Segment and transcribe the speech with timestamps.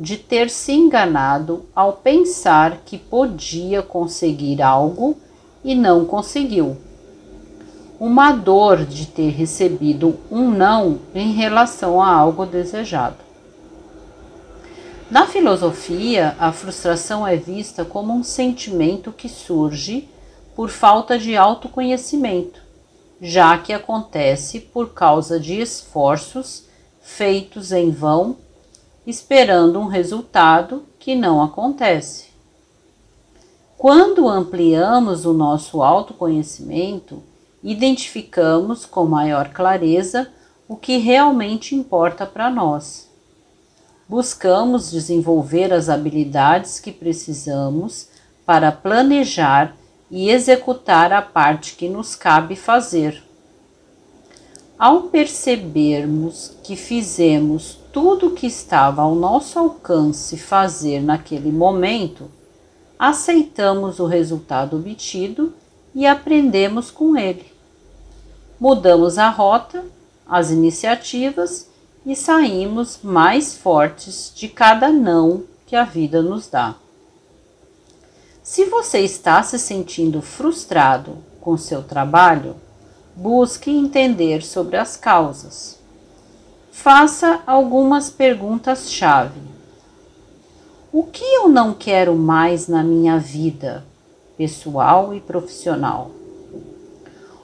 [0.00, 5.18] de ter se enganado ao pensar que podia conseguir algo
[5.62, 6.78] e não conseguiu.
[8.00, 13.18] Uma dor de ter recebido um não em relação a algo desejado.
[15.10, 20.08] Na filosofia, a frustração é vista como um sentimento que surge
[20.56, 22.62] por falta de autoconhecimento,
[23.20, 26.64] já que acontece por causa de esforços
[27.02, 28.36] feitos em vão,
[29.06, 32.30] esperando um resultado que não acontece.
[33.76, 37.22] Quando ampliamos o nosso autoconhecimento,
[37.62, 40.30] identificamos com maior clareza
[40.68, 43.08] o que realmente importa para nós.
[44.08, 48.08] Buscamos desenvolver as habilidades que precisamos
[48.44, 49.76] para planejar
[50.10, 53.22] e executar a parte que nos cabe fazer.
[54.78, 62.30] Ao percebermos que fizemos tudo o que estava ao nosso alcance fazer naquele momento,
[62.98, 65.52] aceitamos o resultado obtido
[65.94, 67.46] e aprendemos com ele.
[68.60, 69.84] Mudamos a rota,
[70.26, 71.68] as iniciativas
[72.06, 76.76] e saímos mais fortes de cada não que a vida nos dá.
[78.42, 82.56] Se você está se sentindo frustrado com seu trabalho,
[83.16, 85.79] busque entender sobre as causas.
[86.72, 89.40] Faça algumas perguntas-chave.
[90.92, 93.84] O que eu não quero mais na minha vida,
[94.38, 96.12] pessoal e profissional?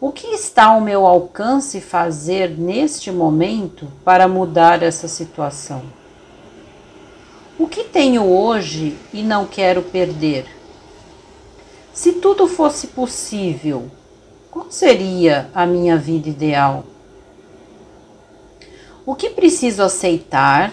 [0.00, 5.82] O que está ao meu alcance fazer neste momento para mudar essa situação?
[7.58, 10.46] O que tenho hoje e não quero perder?
[11.92, 13.90] Se tudo fosse possível,
[14.50, 16.84] qual seria a minha vida ideal?
[19.10, 20.72] O que preciso aceitar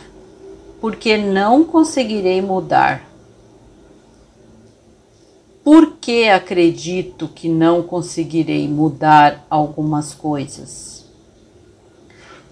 [0.80, 3.04] porque não conseguirei mudar?
[5.64, 11.04] Por que acredito que não conseguirei mudar algumas coisas?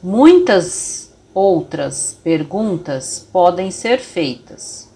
[0.01, 4.89] Muitas outras perguntas podem ser feitas.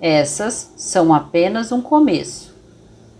[0.00, 2.54] Essas são apenas um começo.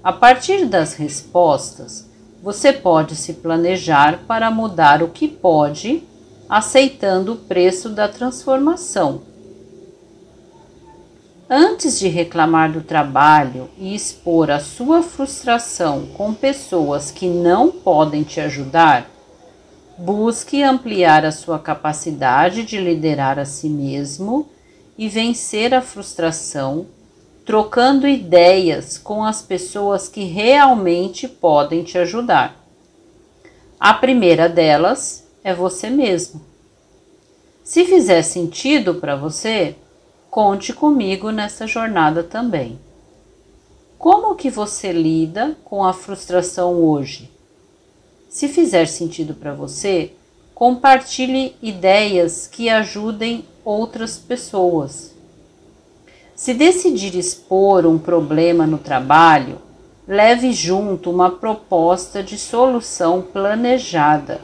[0.01, 2.09] A partir das respostas,
[2.41, 6.05] você pode se planejar para mudar o que pode,
[6.49, 9.23] aceitando o preço da transformação.
[11.49, 18.25] Antes de reclamar do trabalho e expor a sua frustração com pessoas que não podem
[18.25, 19.09] te ajudar,
[19.97, 24.49] busque ampliar a sua capacidade de liderar a si mesmo
[24.99, 26.87] e vencer a frustração
[27.47, 32.61] trocando ideias com as pessoas que realmente podem te ajudar.
[33.79, 36.41] A primeira delas é você mesmo.
[37.63, 39.77] Se fizer sentido para você,
[40.29, 42.81] conte comigo nessa jornada também.
[43.97, 47.31] Como que você lida com a frustração hoje?
[48.29, 50.11] Se fizer sentido para você,
[50.53, 55.15] compartilhe ideias que ajudem outras pessoas.
[56.35, 59.59] Se decidir expor um problema no trabalho,
[60.09, 64.41] leve junto uma proposta de solução planejada,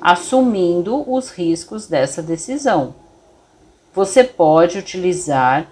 [0.00, 2.94] assumindo os riscos dessa decisão.
[3.94, 5.66] Você pode utilizar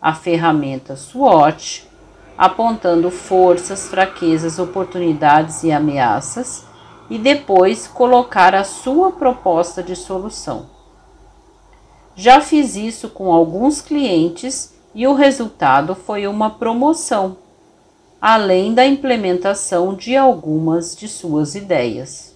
[0.00, 1.88] a ferramenta SWOT,
[2.36, 6.64] apontando forças, fraquezas, oportunidades e ameaças,
[7.08, 10.66] e depois colocar a sua proposta de solução.
[12.14, 17.36] Já fiz isso com alguns clientes e o resultado foi uma promoção,
[18.20, 22.29] além da implementação de algumas de suas ideias.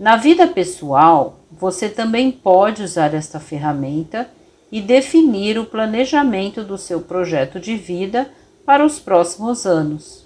[0.00, 4.30] Na vida pessoal, você também pode usar esta ferramenta
[4.72, 8.30] e definir o planejamento do seu projeto de vida
[8.64, 10.24] para os próximos anos.